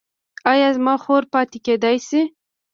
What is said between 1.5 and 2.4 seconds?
کیدی شي؟